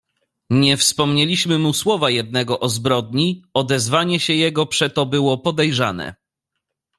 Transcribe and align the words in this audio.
"Nie 0.49 0.77
wspomnieliśmy 0.77 1.59
mu 1.59 1.73
słowa 1.73 2.09
jednego 2.09 2.59
o 2.59 2.69
zbrodni, 2.69 3.43
odezwanie 3.53 4.19
się 4.19 4.33
jego 4.33 4.65
przeto 4.65 5.05
było 5.05 5.37
podejrzane." 5.37 6.15